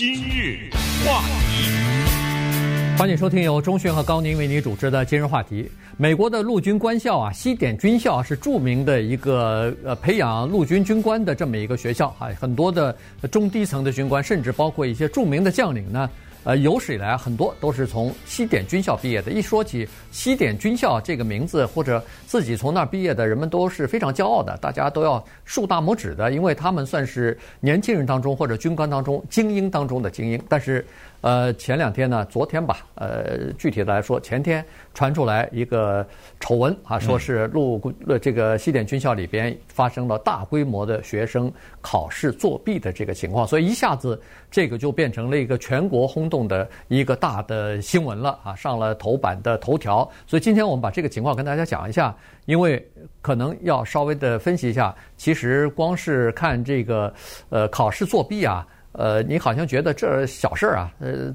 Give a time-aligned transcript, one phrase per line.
[0.00, 0.70] 今日
[1.04, 1.20] 话
[1.50, 5.70] 题，欢迎收听由钟迅和高宁为您主持的今日话题。
[5.98, 12.96] 美国的陆军官校啊，西点军校是著名的一个呃培养陆军军官的这么一个学校啊，很多的
[13.30, 16.08] 中低层的军官，甚至包括一些著名的将领呢。
[16.42, 19.30] 呃，有史以来很多都是从西点军校毕业的。
[19.30, 30.42] 一说起西点军校这个名字，或者自己从那儿毕业的人们都是非常骄傲的，大家都要竖大拇指的，因为他们算是年轻人当中或者军官当中精英当中的精英。
[30.48, 30.86] 但是，
[31.22, 36.06] 呃，前两天呢，昨天吧，呃，具体的来说，前天传出来一个
[36.40, 44.18] 丑闻啊，说是陆军这个西点军校里边发生了大规模的学生考试作弊的这个情况，所以一下子
[44.50, 50.10] 这个就变成了一个全国轰动的一个大的新闻了啊，上了头版的头条。
[50.26, 52.16] 所以今天我们把这个情况跟大家讲一下，
[52.46, 52.82] 因为
[53.20, 57.12] 可能要稍微的分析一下，其实光是看这个
[57.50, 58.66] 呃考试作弊啊。
[58.92, 61.32] 呃，你好像觉得这小事儿啊，呃，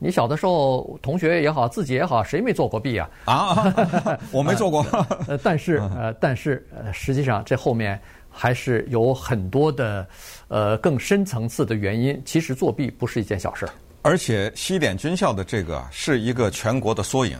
[0.00, 3.08] 你小的时候同学也好，自己也好，谁没做过弊啊？
[3.24, 4.84] 啊， 我没做过。
[5.28, 10.04] 呃， 但是呃，但是呃，实际上这后面还是有很多的
[10.48, 12.20] 呃更深层次的原因。
[12.24, 13.70] 其实作弊不是一件小事儿。
[14.02, 17.38] 而且西点军校的这个是一个全国的缩影，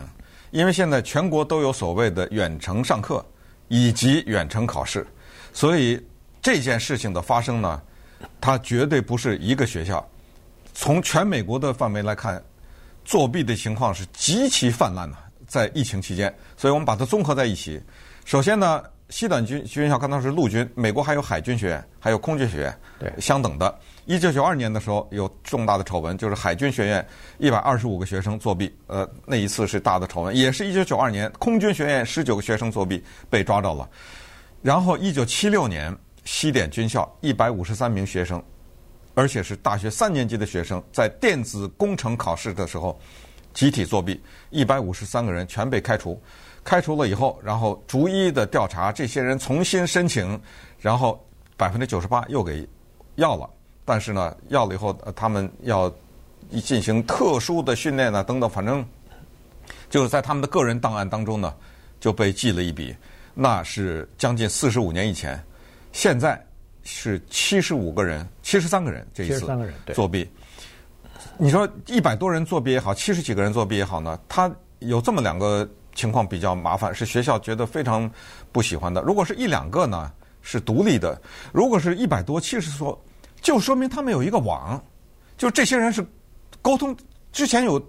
[0.51, 3.25] 因为现在全国都有所谓的远程上课
[3.67, 5.05] 以及远程考试，
[5.51, 6.01] 所以
[6.41, 7.81] 这件事情的发生呢。
[8.41, 10.07] 它绝对不是一个学校。
[10.73, 12.41] 从全美国的范围来看，
[13.03, 16.33] 作弊的情况是极其泛滥的，在疫情期间。
[16.55, 17.81] 所以我们把它综合在一起。
[18.23, 23.77] 首先呢，西短军军校刚才是陆军，美国还有海军学院，还有空军学院，对，相等的。
[24.05, 27.05] 一九九二年的时候有重大的丑闻，就是海军学院
[27.39, 30.35] 一百二十五个学生作弊，呃，那一次是大的丑闻。
[30.35, 33.89] 也是一九九二年，空军学院十九个学生作弊被抓到了。
[34.61, 35.93] 然后一九七六年。
[36.31, 38.41] 西点军校一百五十三名学生，
[39.15, 42.97] 而且是大学三年级的学生，在电子工程考试的时候
[43.51, 44.21] 集体作弊，
[44.51, 46.21] 一百五十三个人全被开除。
[46.63, 50.39] 开除了以后，然后逐一的调查，这些人重新申请，
[50.77, 51.19] 然后
[51.57, 52.65] 百分之九十八又给
[53.15, 53.49] 要了。
[53.83, 55.91] 但是呢，要了以后，他们要
[56.63, 58.85] 进行特殊的训练呢，等等，反正
[59.89, 61.55] 就是在他们的个人档案当中呢，
[61.99, 62.95] 就被记了一笔。
[63.33, 65.43] 那是将近四十五年以前。
[65.91, 66.41] 现在
[66.83, 69.45] 是七十五个人，七十三个人这一次
[69.93, 70.29] 作弊。
[71.37, 74.19] 你说一百多人作弊也好，七十几个人作弊也好呢？
[74.27, 78.09] 他有这么两个情况比较麻烦，是学校觉得非常
[78.51, 79.01] 不喜欢的。
[79.01, 80.11] 如果是一两个呢，
[80.41, 81.13] 是独立的；
[81.51, 82.97] 如果是一百多、七十多，
[83.41, 84.81] 就说明他们有一个网，
[85.37, 86.05] 就这些人是
[86.61, 86.95] 沟通
[87.31, 87.81] 之前有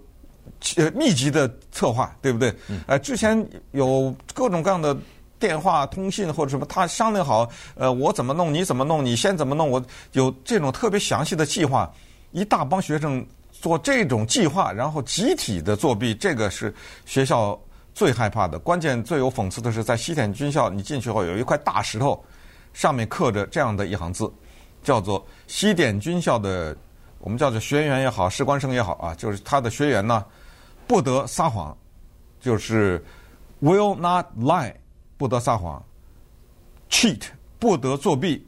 [0.75, 2.53] 呃密集的策划，对不对？
[2.87, 4.95] 呃，之前有各种各样的。
[5.41, 11.91] 电话通信或者什么，他商量好，呃，我怎么弄，你怎么弄，你先怎么弄，我有这种特别详细的计划。
[12.31, 16.73] 一大帮学生做这种计划，然后集体的作弊，这个是
[17.05, 17.59] 学校
[17.93, 18.59] 最害怕的。
[18.59, 22.23] 关键最有讽刺的是，在西点军校，你进去后有一块大石头，
[22.71, 24.31] 上面刻着这样的一行字，
[24.83, 26.77] 叫做“西点军校的
[27.19, 30.23] 我们叫做学员也好，士官生也好啊，就是他的学员呢，
[30.87, 31.75] 不得撒谎，
[32.39, 33.03] 就是
[33.61, 34.73] will not lie。”
[35.21, 35.79] 不得撒谎
[36.89, 37.21] ，cheat
[37.59, 38.43] 不得作弊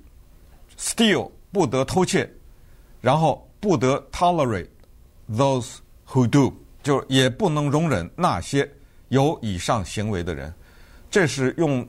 [0.75, 2.27] ，steal 不得偷窃，
[2.99, 4.65] 然后不得 tolerate
[5.29, 5.75] those
[6.07, 6.51] who do，
[6.81, 8.67] 就也不能容忍那些
[9.09, 10.51] 有以上行为的人。
[11.11, 11.87] 这是用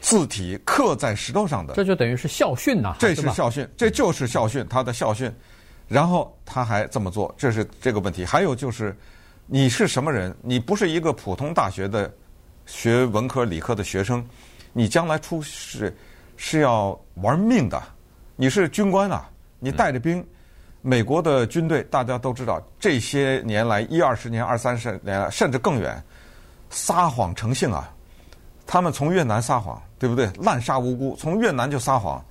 [0.00, 2.96] 字体刻在石头上的，这就等于是校训呐。
[2.98, 5.30] 这是校训，这就是校训，他的校训。
[5.86, 8.24] 然后他还这么做，这是这个问题。
[8.24, 8.96] 还有就是，
[9.44, 10.34] 你是什么人？
[10.40, 12.10] 你不是一个普通大学的。
[12.66, 14.24] 学文科、理科的学生，
[14.72, 15.96] 你将来出事
[16.36, 17.82] 是要玩命的。
[18.34, 19.28] 你是军官啊，
[19.58, 20.22] 你带着兵，
[20.82, 26.02] 美国的军队大家都知道，这些年来一二十年、二三十年，甚至更远，
[26.68, 27.90] 撒谎成性啊。
[28.66, 30.28] 他们从越南撒谎，对不对？
[30.40, 32.22] 滥杀无辜，从越南就撒谎，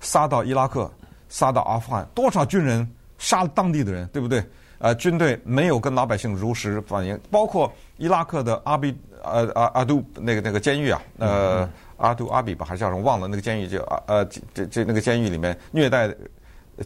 [0.00, 0.90] 撒到伊拉克，
[1.28, 4.42] 撒到阿富汗，多少军人杀了当地的人，对不对？
[4.80, 8.92] 呃，军队没有跟老百姓如实反映，包括伊拉克的阿比。
[9.22, 11.68] 呃阿阿杜那个那个监狱啊，呃
[11.98, 14.24] 阿杜阿比吧还是叫什么忘了那个监狱就呃
[14.54, 16.10] 这这那个监狱里面虐待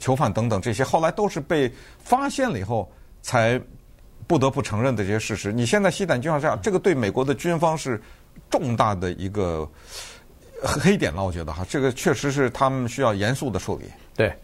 [0.00, 2.90] 囚犯等等这些，后来都是被发现了以后
[3.22, 3.60] 才
[4.26, 5.52] 不得不承认的这些事实。
[5.52, 8.02] 你现在西点军校这样，这个对美国的军方是
[8.50, 9.64] 重大的一个
[10.60, 13.84] 黑点了，我觉得哈，这个确实是他们需要严肃的处理。
[14.16, 14.36] 对，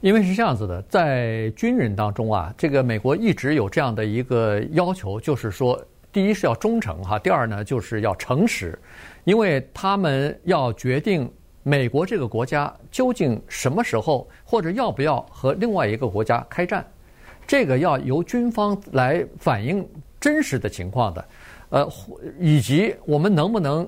[0.00, 5.80] 因为是这样子的，在军人当中啊，这个美国一直有这样的一个要求，就是说。
[6.12, 8.78] 第一是要忠诚哈，第二呢就是要诚实，
[9.24, 11.30] 因为他们要决定
[11.62, 16.82] 美国这个国家究竟什么时候或者要不要和另外一个国家开战，
[17.46, 19.86] 这个要由军方来反映
[20.18, 21.28] 真实的情况的，
[21.68, 21.86] 呃，
[22.40, 23.86] 以及我们能不能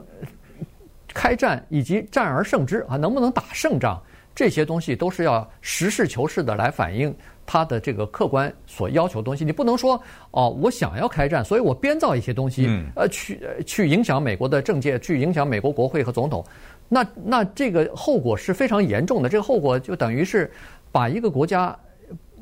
[1.14, 3.98] 开战，以及战而胜之啊，能不能打胜仗，
[4.38, 7.12] 这些东西都是要实事求是的来反映。
[7.44, 10.00] 他的这个客观所要求的东西，你不能说
[10.30, 16.44] 哦，我想要开战，所以我编造一些东西，呃，去去影响美国的政界，去影响美国国会和总统，
[16.88, 19.28] 那那这个后果是非常严重的。
[19.28, 20.48] 这个后果就等于是
[20.92, 21.76] 把一个国家，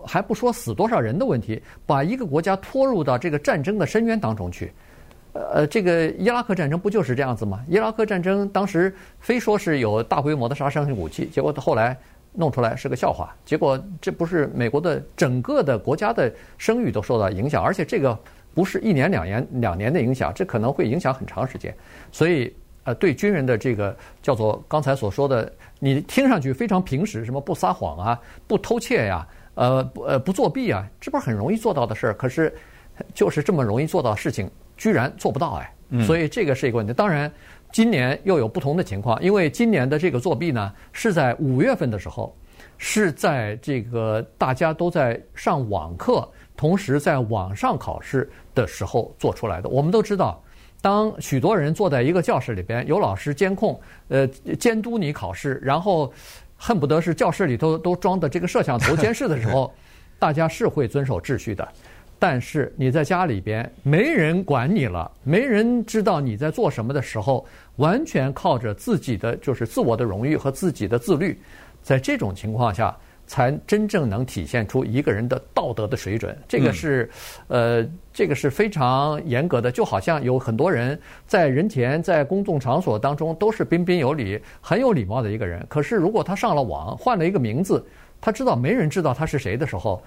[0.05, 4.71] 还不说死多少人的问题，把一个国家拖入到这个战争的深渊当中去。
[5.53, 7.65] 呃，这个伊拉克战争不就是这样子吗？
[7.69, 11.97] 伊拉克战争当时非说是有大规模的杀伤性武器，结果后来。
[12.39, 18.19] 弄出来是个笑话，结果这不是美国的整个的国家的声誉都受到影响，而且这个
[18.53, 21.75] 不是一年两年两年的影响，这可能会影响很长时间。
[22.13, 22.55] 所以，
[22.85, 32.13] 呃，对军人的这个叫做刚才所说的，你听上去非常平实，什么不撒谎啊，不偷窃呀，呃，呃不作弊啊，这不是很容易做到的事儿？
[32.13, 32.55] 可是
[33.15, 36.93] 就是这么容易做到事情，居然做不到哎，所以这个是一个问题。
[36.93, 37.31] 当然。
[37.73, 42.35] 今年又有不同的情况，因为今年的这个作弊呢，是在五月份的时候，
[42.79, 46.27] 是在这个大家都在上网课，
[46.57, 49.69] 同时在网上考试的时候做出来的。
[49.69, 50.43] 我们都知道，
[50.81, 53.79] 当许多人坐在一个教室里边，有老师监控，
[54.09, 54.27] 呃，
[54.59, 56.11] 监督你考试，然后
[56.57, 59.71] 恨不得是教室里头都装的这个摄像头监视的时候，
[60.19, 61.69] 大家是会遵守秩序的。
[62.19, 67.47] 但是你在家里边没人管你了，没人知道你在做什么的时候，
[67.77, 71.39] 完全靠着自己的就是自我的荣誉和自己的自律，
[71.83, 72.97] 在这种情况下，
[73.27, 76.35] 才真正能体现出一个人的道德的水准。
[76.49, 77.11] 这个是，
[77.49, 79.71] 呃，这个是非常严格的。
[79.71, 87.85] 就好像有很多人在人前在公众场所当中都是彬彬有礼、很有礼貌的一个人，可是如果他上了网，换了一个名字，
[88.23, 90.03] 他知道没人知道他是谁的时候。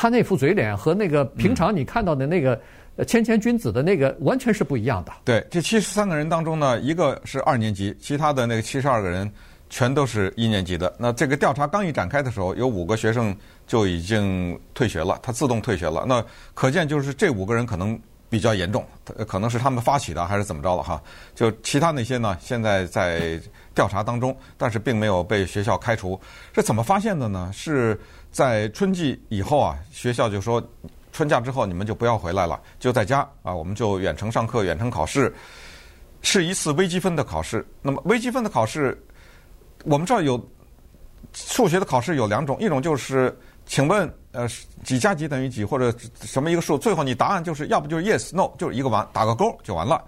[0.00, 2.56] 他那副嘴脸和那个平常你看到的那个
[3.04, 5.10] 谦谦君子的那个完全是不一样的。
[5.24, 9.28] 对，这七十三个人当中呢，一个是二年级，其他的那个七十二个人
[9.68, 10.94] 全都是一年级的。
[11.00, 13.36] 那这个调查刚一展开的时候，有五个学生
[13.66, 16.04] 就已经退学了，他自动退学了。
[16.06, 16.24] 那
[16.54, 17.98] 可见就是这五个人可能
[18.30, 18.86] 比较严重，
[19.26, 21.02] 可能是他们发起的还是怎么着了哈？
[21.34, 23.40] 就其他那些呢，现在在
[23.74, 26.20] 调查当中，但是并没有被学校开除。
[26.54, 27.50] 是怎么发现的呢？
[27.52, 27.98] 是。
[28.30, 30.62] 在春季以后啊，学校就说
[31.12, 35.34] 春假之后你们就不要回来了，就在家啊，我们就远程上课、远程考试，
[36.20, 37.66] 是一次微积分的考试。
[37.80, 39.02] 那么微积分的考试，
[39.84, 40.38] 我们知道有
[41.32, 43.34] 数学的考试有两种，一种就是
[43.68, 44.48] 请问呃
[44.82, 50.02] 几加几等于几或者什么一个数，最后你答案就是要不就是 yes no 就是一个完打个勾就完了，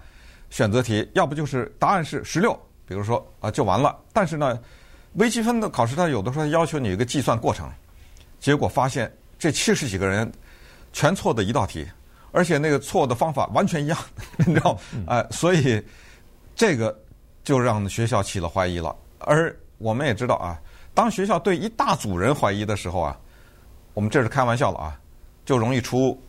[0.49, 3.95] 选择题，要不就是答案是十六，比如说啊就完了。
[4.11, 4.59] 但是呢，
[5.13, 7.69] 微积分的考试它有的时候要求你一个计算过程。
[8.39, 10.29] 结果发现这七十几个人
[10.91, 11.87] 全错的一道题，
[12.31, 13.97] 而且那个错的方法完全一样，
[14.37, 14.75] 你知道？
[15.05, 15.79] 哎， 所以
[16.55, 16.99] 这个
[17.43, 18.95] 就让学校起了怀疑了。
[19.19, 20.59] 而我们也知道啊，
[20.95, 23.15] 当学校对一大组人怀疑的时候啊，
[23.93, 24.99] 我们这是开玩笑了啊，
[25.45, 26.19] 就容易出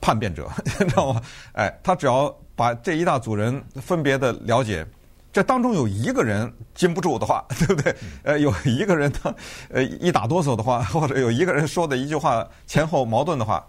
[0.00, 0.50] 叛变者，
[0.80, 1.20] 你知道吗？
[1.52, 4.86] 哎，他只要把这一大组人分别的了解。
[5.32, 7.94] 这当中有一个人禁不住的话， 对不对？
[8.22, 9.34] 呃，有一个人他
[9.68, 13.66] 呃一打哆嗦的话，或者有一个人说的一句话前后矛盾的话，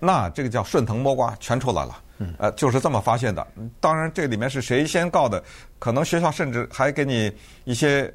[0.00, 2.02] 那这个叫顺藤摸瓜，全出来了。
[2.38, 3.46] 呃，就是这么发现的。
[3.78, 5.40] 当然，这里面是谁先告的，
[5.78, 7.30] 可能学校甚至还给你
[7.64, 8.12] 一些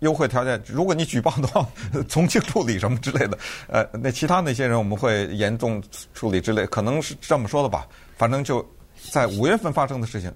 [0.00, 0.60] 优惠条件。
[0.66, 1.66] 如果你举报的话，
[2.08, 3.38] 从轻处理什么之类的。
[3.68, 5.82] 呃，那其他那些人我们会严重
[6.14, 7.86] 处理之类，可能是这么说的吧。
[8.16, 8.66] 反正就
[9.10, 10.32] 在五月份发生的事情，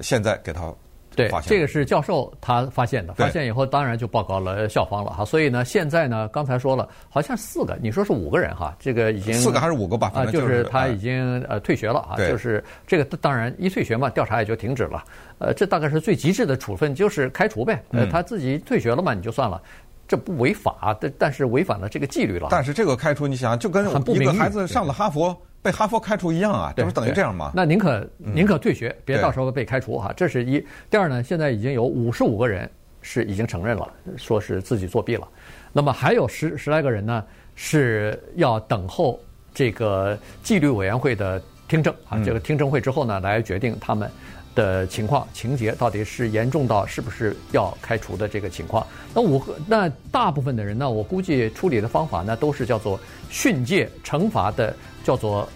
[0.00, 0.72] 现在给他。
[1.14, 5.24] 对，这个是教授他发现的，发现以后当然就报告了校方了哈。
[5.24, 10.10] 所以呢，现在呢，刚才说了，好像四个，你说是五个人哈，这个已经四个还是五个吧？
[10.14, 15.04] 啊，就是他已经呃退学了啊，就是这个当然一退学嘛，调查也就停止了。
[15.38, 17.82] 呃，这大概是最极致的处分，就是开除呗。
[17.90, 19.60] 呃，他自己退学了嘛，你就算了，
[20.06, 22.48] 这不违法，但但是违反了这个纪律了。
[22.50, 25.36] 但是这个开除，你想就跟一个孩子上了哈佛。
[25.64, 27.50] 被哈佛开除一样啊，这不等于这样吗？
[27.54, 30.12] 那宁可宁可退学，别到时候被开除哈。
[30.14, 30.62] 这是一。
[30.90, 35.26] 第二呢，现在已经有五十五个人是已经承认了，说是自己作弊了。
[35.72, 39.18] 那么还有十十来个人呢，是要等候
[39.54, 42.22] 这个纪律委员会的听证啊。
[42.22, 44.10] 这个听证会之后呢，来决定他们
[44.54, 48.86] 的情况情节到底是严重到是不是要开除的这个情况。
[49.12, 54.74] 那我那大部分的人呢，我估计处理的方法呢，都是叫做训诫惩罚的。
[55.04, 55.46] 叫做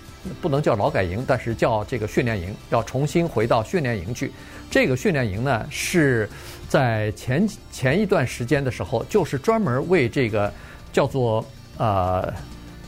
[0.43, 4.31] 不能叫劳改营，但是叫这个训练营，要重新回到训练营去。
[4.71, 6.28] 这个训练营呢，是
[6.69, 10.52] 在前前一段时间的时候，就是专门为这个
[10.93, 11.43] 叫做
[11.78, 12.31] 呃，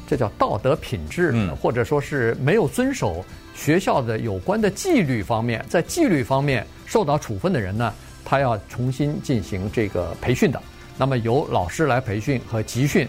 [0.06, 3.24] 这叫道德品质，嗯、或者说是没有遵守
[3.60, 7.92] 学校的有关的纪律方面，在纪律方面受到处分的人呢，
[8.24, 10.58] 他要重新进行这个培训的。
[10.96, 13.06] 那么由老师来培训和集训，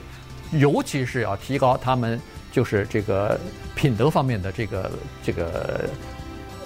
[0.51, 2.19] 尤其是要提高他们
[2.51, 3.39] 就是这个
[3.75, 4.91] 品德方面的这个
[5.23, 5.89] 这个。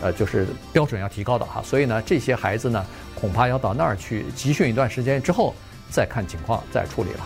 [0.02, 5.56] 呃，就是标准要提高的哈，所以呢，这些孩子呢，恐怕要到那儿去集训一段时间之后，
[5.90, 7.26] 再看情况再处理了。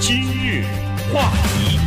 [0.00, 0.64] 今日
[1.12, 1.78] 话题，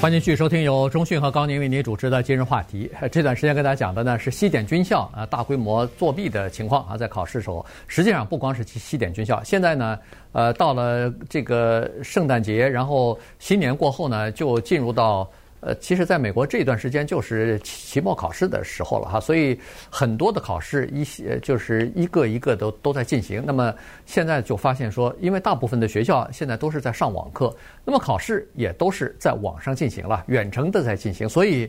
[0.00, 2.88] 欢迎继续收听由中讯和高宁为您主持的今日话题。
[3.10, 9.98] 这段时间跟大家讲的呢是西点军校啊大规模作弊的情况啊，在考试时候，实际上不光是西点军校，现在呢，
[10.30, 15.28] 呃，到了这个圣诞节，然后新年过后呢，就进入到。
[15.60, 19.58] 呃，其实，在美国这段时间就是期末考试的时候了哈，所以
[19.90, 23.42] 很多的考试一些就是一个一个都都在进行。
[23.44, 23.74] 那么
[24.06, 27.52] 现在就发现说，因为大部分的学校现在都是在上网课，
[27.84, 31.68] 那么考试也都是在网上进行了，远程的在进行，所以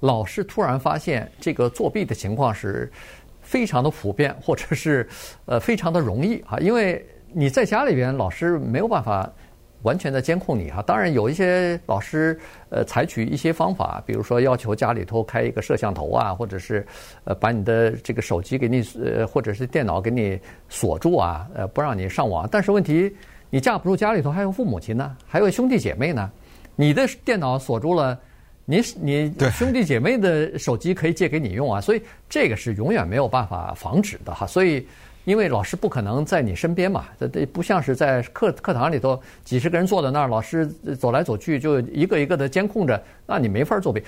[0.00, 2.92] 老师突然发现这个作弊的情况是
[3.40, 5.08] 非常的普遍，或者是
[5.46, 9.32] 呃非常的容易啊，因为你在家里边，老师没有办法。
[9.82, 12.38] 完全的监控你哈，当然有一些老师
[12.70, 16.86] 呃采取一些方法，比如说要求家里头开一个摄像头啊，或者是
[17.24, 22.48] 呃把你的这个手机给你呃或者是电脑给你锁住啊，呃不让你上网。
[22.50, 23.14] 但是问题
[23.50, 26.30] 你架不住家里头还有父母亲呢，还有兄弟姐妹呢，
[26.76, 28.18] 你的电脑锁住了，
[28.64, 34.86] 你你兄弟姐妹的手机可以借给你用啊，所以这个是永远没有办法防止的哈，所以。
[35.24, 40.66] 因为老师不可能在你身边嘛，这这不像是在课课堂里头几十个人坐在那儿，老师
[40.98, 44.02] 走来走去就一个一个的监控着，那你没法作弊。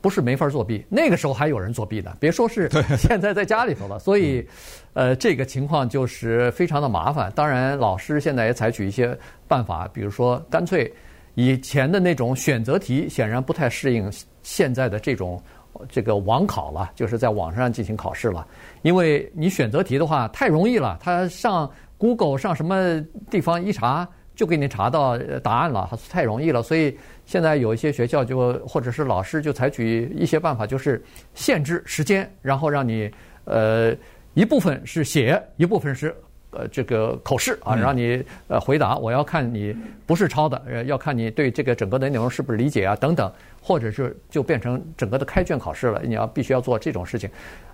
[0.00, 3.98] 不是没法作弊，那个时候还有人作弊呢，别说是 现在在家里头了。
[3.98, 4.46] 所以，
[4.94, 7.30] 呃，这个情况就是非常的麻烦。
[7.34, 10.90] 当然，老师现在也采取一些办法，比如说干脆
[11.34, 14.10] 以前的那种选择题，显然不太适应
[14.42, 15.42] 现在的这种。
[15.88, 18.46] 这个网考了，就是在网上进行考试了。
[18.82, 23.00] 因为你选择题的话太容易了，他上 Google 上什么
[23.30, 26.62] 地方一查就给你查到答案了，太容易了。
[26.62, 31.02] 所以现在有一些学校就或者是老师就采取一些办法，就是
[31.34, 33.10] 限制时间，然后让你
[33.44, 33.94] 呃
[34.34, 36.14] 一部分是写，一部分是。
[36.56, 43.30] 呃，这个口试啊，让你呃回答，我要看你不是抄的，呃，要看你对这个整个的内容是不是理解啊，等等，
[43.60, 47.28] 或者是就变成整个的开卷考试了，你要必须要做这种事情。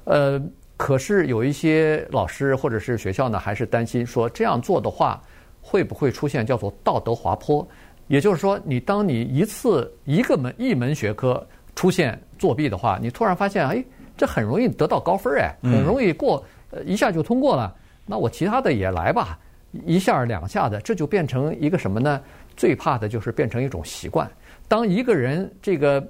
[0.04, 0.40] 呃，
[0.76, 5.22] 可是有一些老师或者是学校呢，还是担心说这样做的话，
[5.60, 7.66] 会不会出现叫做道德滑坡？
[8.08, 11.46] 也就是说，你当你一次一个门一门学科
[11.76, 13.84] 出现作弊的话，你突然发现，哎，
[14.16, 17.72] 这很容易得到高分哎，很容易过，呃，一下就通过了。
[18.10, 19.38] 那我其他的也来吧，
[19.86, 22.20] 一下两下的，这就变成一个什么呢？
[22.56, 24.28] 最怕的就是变成一种习惯。
[24.66, 26.04] 当一个人这个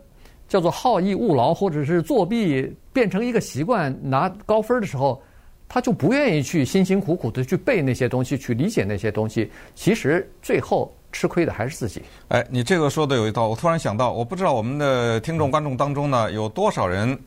[0.48, 5.22] 叫做好逸恶劳，或者是作弊变成一个习惯，拿高分的时候，
[5.68, 9.52] 他就不愿意去辛辛苦苦的去背那些东西，去理解那些东西。
[9.74, 12.00] 其实最后吃亏的还是自己。
[12.28, 17.18] 哎，你这个说的有一道，我突然想到，我不知道我们的听众观众当中呢，有多少人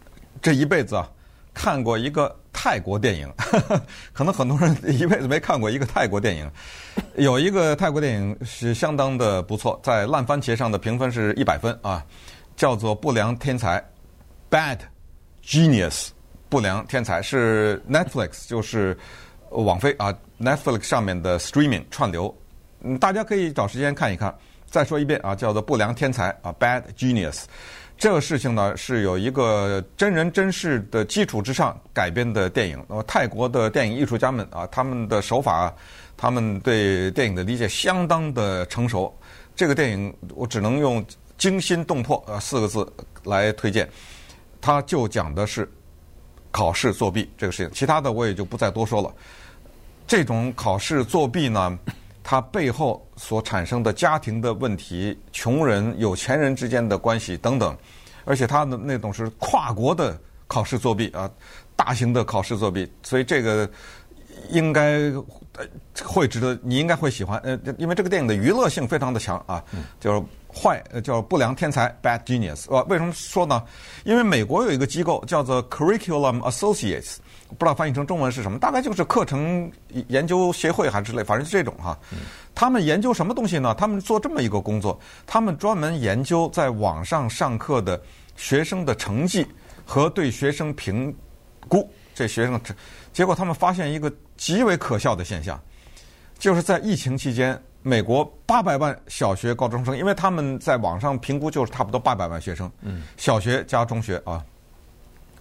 [0.41, 1.07] 这一辈子啊。
[1.55, 3.81] 看过一个泰国电影，呵呵，
[4.13, 6.49] 可能很多人一辈子没看过一个泰国电影。
[7.17, 12.05] 有一个泰国电影是相当的不错，在烂番茄上的评分是一百分啊，
[12.55, 13.79] 叫做《不良天才》
[14.49, 14.77] （Bad
[15.43, 16.09] Genius）。
[16.47, 18.95] 不良天才是 Netflix，就是
[19.49, 22.33] 网飞啊，Netflix 上面的 Streaming 串流，
[22.81, 24.33] 嗯，大家可以找时间看一看。
[24.69, 27.45] 再说一遍啊，叫做《不良天才》啊，Bad Genius。
[28.03, 32.77] 这个事情呢，是有一个真人真事的基础之上改编的电影。
[32.89, 35.73] 那么泰国的电影艺术家们啊，他们的手法，
[36.17, 39.17] 他们对电影的理解相当的成熟。
[39.55, 41.01] 这个电影我只能用
[41.37, 42.85] 惊心动魄啊四个字
[43.23, 43.89] 来推荐。
[44.59, 45.65] 它就讲的是
[46.51, 49.09] 考试作弊这个事情，其他的我也就不再多说了。
[50.05, 51.79] 这种考试作弊呢，
[52.23, 57.77] 他背后所产生的家庭的问题、穷人、有钱人之间的关系等等，
[58.23, 61.29] 而且他的那种是跨国的考试作弊啊，
[61.75, 63.69] 大型的考试作弊，所以这个
[64.49, 65.11] 应该
[66.03, 67.39] 会值得，你应该会喜欢。
[67.39, 69.63] 呃，因为这个电影的娱乐性非常的强啊，
[69.99, 70.23] 就是
[70.53, 72.65] 坏，叫不良天才 （bad genius）。
[72.69, 73.63] 呃为什么说呢？
[74.03, 77.17] 因为美国有一个机构叫做 Curriculum Associates，
[77.49, 79.71] 不知道翻译成中文是什么，大概就是课程
[80.07, 81.97] 研究协会还是之类，反正是这种哈。
[82.55, 83.73] 他们研究什么东西呢？
[83.75, 87.99] 他们做这么一个工作，他们专门研究在网上上课的
[88.35, 89.45] 学生的成绩
[89.85, 91.15] 和对学生评
[91.67, 91.89] 估。
[92.13, 92.73] 这学生这，
[93.11, 95.59] 结果他们发现一个极为可笑的现象，
[96.37, 104.43] 就是在疫情期间，美国八百万小学高中生，因为他们在网上评估就是差不多八百万学生，嗯小学加中学啊，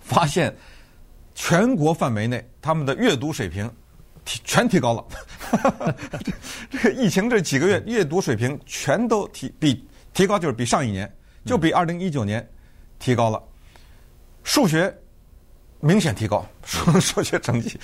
[0.01, 0.55] 发现
[1.35, 3.71] 全国范围内他们的阅读水平
[4.25, 5.05] 提全提高了，
[6.71, 11.13] 这个疫情这几个月阅读水平全都提比提高，就是比上一年
[11.45, 12.49] 就比二零一九年
[12.99, 13.43] 提高了，
[14.43, 14.95] 数学。
[15.83, 17.79] 明显提高数数学成绩，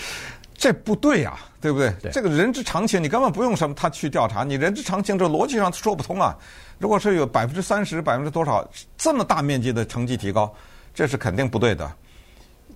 [0.56, 1.90] 这不对呀，对不对？
[2.00, 6.36] 对这个人之常情，你根本不用什么他去调查，你人之常情，这逻辑上说不通啊。
[6.78, 8.64] 如果是有百分之三十、百分之多少
[8.96, 10.54] 这么大面积的成绩提高，
[10.94, 11.90] 这是肯定不对的。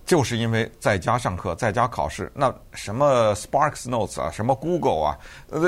[0.05, 5.17] 就是因为在家上课、在家考试，那什么 Sparks Notes 啊，什么 Google 啊、
[5.49, 5.61] 呃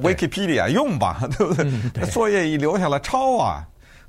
[0.00, 1.70] Wikipedia 用吧， 对不对？
[1.92, 3.62] 对作业一留下来抄啊。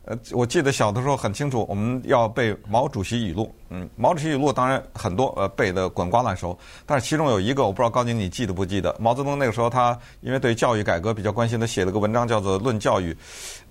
[0.06, 3.56] 呃，我记得小的时候很清楚，我们要背毛主席语录。
[3.70, 6.58] 嗯，毛主席语录当然很多，呃，背得滚瓜烂熟。
[6.86, 8.94] 但是其中有一个，我不知道高宁你记得不记得？
[9.00, 13.14] 毛泽东那个时候他因为对教育改革比较关心，他写了个文章叫做《论教育》。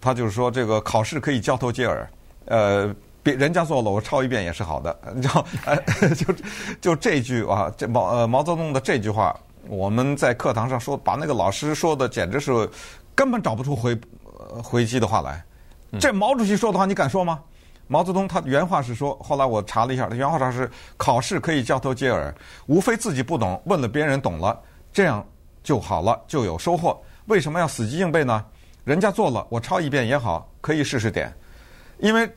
[0.01, 2.09] 他就是说，这个考试可以交头接耳，
[2.47, 4.99] 呃，别人家做了，我抄一遍也是好的。
[5.15, 5.77] 你知道，呃，
[6.17, 6.35] 就
[6.81, 12.67] 就这句啊，这毛呃毛泽东的这句话，我们在课堂上说，把那个老师说的简直是
[13.15, 13.95] 根本找不出回
[14.63, 15.45] 回击的话来。
[16.01, 17.41] 这毛主席说的话，你敢说吗？
[17.89, 22.35] 毛泽东他原话是说，后来我查了一下，他原话是：考试可以交头接耳，
[22.67, 24.59] 无非自己不懂，问了别人懂了，
[24.93, 25.27] 这样
[25.63, 26.99] 就好了，就有收获。
[27.27, 28.43] 为什么要死记硬背呢？
[28.85, 31.31] 人家做了，我抄一遍也好，可以试试点。
[31.99, 32.29] 因为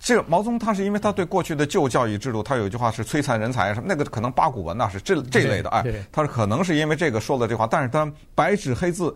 [0.00, 9.14] 这个毛泽东他是因为他对过去的旧教育制度，他有一句话是摧残人才什么，那个可能八股文呐是这这类的哎，他说可能是因为这个说了这话，但是他白纸黑字，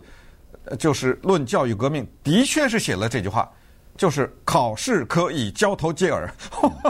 [0.79, 3.51] 就是论教育革命，的确是写了这句话。
[3.97, 6.29] 就是考试可以交头接耳，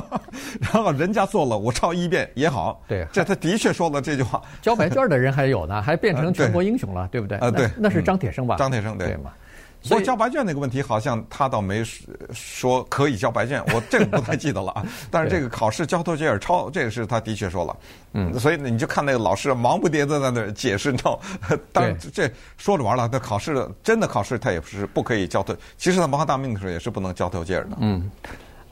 [0.60, 2.82] 然后人家做了，我抄一遍也好。
[2.88, 4.42] 对，这他的确说了这句话。
[4.62, 7.38] 交白卷的人还有呢，还变成全国英雄了，呃、对，不对？
[7.38, 8.56] 啊，对，那是张铁生吧？
[8.58, 9.32] 张铁生对，对嘛？
[9.86, 11.84] 所以交白卷那个问题，好像他倒没
[12.34, 14.86] 说可以交白卷，我这个不太记得了啊。
[15.12, 17.78] 但是这个考试交头接耳抄，这个是他的确说了。
[18.14, 21.20] 嗯，所以你就看那个老师忙不迭的在那儿解释，你知道？
[21.72, 25.56] 当然这说着玩了，他考试真的考试，他也不是不可以交头。
[25.78, 27.78] 其实他文化大革命的时候也是不能交头接耳的。
[27.80, 28.10] 嗯。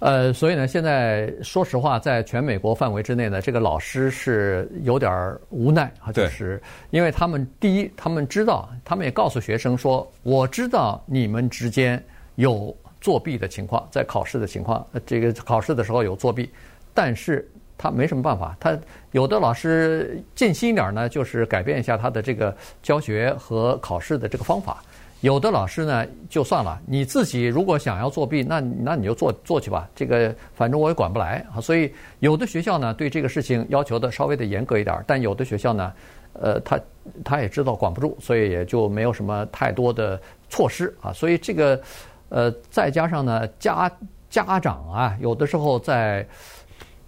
[0.04, 12.04] 呃，所以呢，现在说实话，在全美国范围之内呢，这个老师是有点无奈啊，就是因为他们第一，他们知道，他们也告诉学生说，我知道你们之间
[12.36, 16.52] 有作弊的情况，在考试的情况，这个考试的时候有作弊，
[16.94, 18.78] 但是他没什么办法，他
[19.12, 24.84] 有的老师尽心一点呢，就是改变一下他的这个教学和考试的这个方法。
[25.24, 31.62] 有的老师呢，就算了，你自己如果想要作弊，那那你就做做去吧，这个反正我也管不来啊。
[31.62, 35.94] 所以有的学校呢，对这个事情要求的稍微的严格一点，但有的学校呢，
[36.34, 36.78] 呃，他
[37.24, 41.14] 他也知道管不住，所以也就没有什么太多的措施啊。
[41.14, 41.82] 所以这个，
[42.28, 43.90] 呃，再加上呢，家
[44.30, 46.28] 家长啊，有的时候在。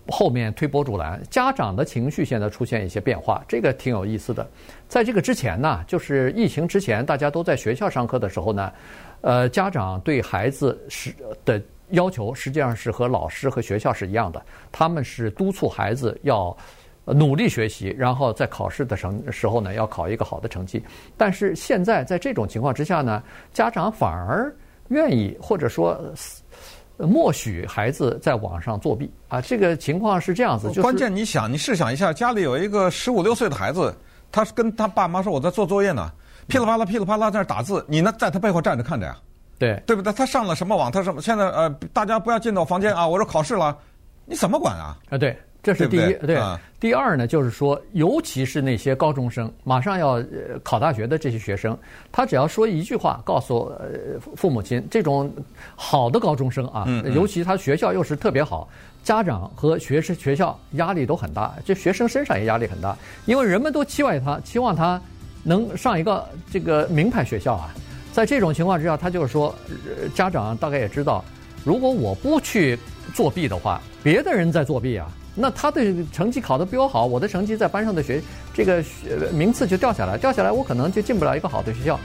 [0.07, 4.47] 后面推波助澜，家长的情绪现在出现一些变化，这个挺有意思的。
[4.87, 8.71] 在这个之前呢，就是疫情之前，大家都在学校上课的时候呢，
[9.21, 11.11] 呃，家长对孩子是
[11.43, 14.39] 的要求实际上是和老师和学校是一样的，
[14.71, 16.55] 他们是督促孩子要
[17.05, 20.83] 努力学习，然后在考试的成时候呢，要考一个好的成绩。
[21.17, 24.55] 但是现在在这种情况之下呢，家长反而
[24.89, 25.99] 愿意或者说。
[26.97, 29.41] 默许孩子在网上作弊啊！
[29.41, 31.13] 这个情况是这样子，就是关键。
[31.13, 33.95] 你想，你试想一下，家里有一个十五六岁的孩子，
[34.31, 36.11] 他跟他爸妈说：“我在做作业呢。”
[36.47, 39.17] 噼里啪啦、噼里啪啦在那打字，你呢在他背后站着看着呀？
[39.57, 40.13] 对，对不对？
[40.13, 40.91] 他上了什么网？
[40.91, 41.21] 他什么？
[41.21, 43.07] 现在呃，大家不要进到房间啊！
[43.07, 43.75] 我说考试了，
[44.25, 44.97] 你怎么管啊？
[45.09, 45.35] 啊，对。
[45.65, 46.57] 这是第一，对，对，对。
[46.79, 50.23] 第二呢，就是说，尤其是那些高中生，马上要
[50.61, 51.75] 考大学的这些学生，
[52.11, 53.71] 他只要说一句话，告诉
[54.35, 55.33] 父母亲，这种
[55.75, 58.69] 好的高中生啊，尤其他学校又是特别好，
[59.01, 65.01] 家长和学生学校压力都很大，这学生身上也压力很大，因为人们都期望他，期望他
[65.43, 67.73] 能上一个这个名牌学校啊。
[68.13, 69.53] 在这种情况之下，他就是说，
[70.13, 71.25] 家长大概也知道，
[71.63, 72.77] 如果我不去
[73.15, 75.09] 作弊的话，别的人在作弊啊。
[75.35, 78.21] 那他的成绩考得比我好，我的成绩在班上的学
[78.53, 78.83] 这个
[79.33, 81.99] 名次就掉下来，掉下来我可能就进不了一个好的学校。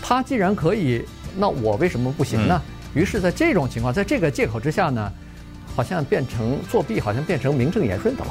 [0.00, 1.04] 他既然可以，
[1.36, 2.62] 那我为什么不行呢？
[2.94, 5.12] 于是，在这种情况，在这个借口之下呢，
[5.74, 8.30] 好像变成作弊，好像变成名正言顺的了。